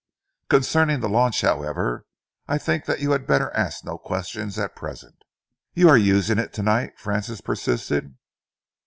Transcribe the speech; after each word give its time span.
Concerning 0.49 0.99
the 0.99 1.07
launch, 1.07 1.41
however, 1.41 2.07
I 2.47 2.57
think 2.57 2.85
that 2.85 3.01
you 3.01 3.11
had 3.11 3.27
better 3.27 3.51
ask 3.55 3.85
no 3.85 3.99
questions 3.99 4.57
at 4.57 4.75
present." 4.75 5.21
"You 5.75 5.89
are 5.89 5.95
using 5.99 6.39
it 6.39 6.53
to 6.53 6.63
night?" 6.63 6.97
Francis 6.97 7.39
persisted. 7.39 8.15